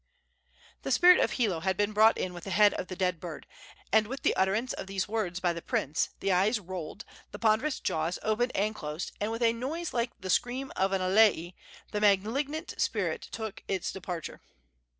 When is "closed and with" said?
8.73-9.43